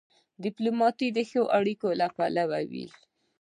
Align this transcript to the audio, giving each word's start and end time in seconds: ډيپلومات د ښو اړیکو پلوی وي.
ډيپلومات 0.43 0.99
د 1.15 1.19
ښو 1.29 1.41
اړیکو 1.57 1.87
پلوی 2.15 2.63
وي. 2.71 2.85